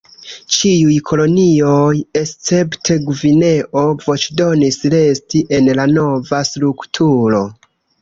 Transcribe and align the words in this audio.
Ĉiuj 0.53 0.95
kolonioj 1.09 1.91
escepte 2.21 2.97
Gvineo 3.11 3.85
voĉdonis 4.09 4.83
resti 4.97 5.45
en 5.61 5.73
la 5.83 5.89
nova 5.97 6.45
strukturo. 6.53 7.49